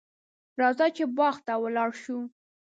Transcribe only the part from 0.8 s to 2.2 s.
چې باغ ته ولاړ شو.